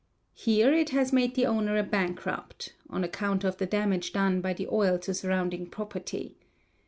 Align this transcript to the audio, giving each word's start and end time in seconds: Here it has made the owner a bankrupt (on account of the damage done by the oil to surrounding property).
Here 0.33 0.73
it 0.73 0.89
has 0.89 1.13
made 1.13 1.35
the 1.35 1.45
owner 1.45 1.77
a 1.77 1.83
bankrupt 1.83 2.73
(on 2.89 3.03
account 3.03 3.43
of 3.43 3.57
the 3.57 3.67
damage 3.67 4.13
done 4.13 4.41
by 4.41 4.51
the 4.53 4.67
oil 4.71 4.97
to 4.97 5.13
surrounding 5.13 5.67
property). 5.67 6.39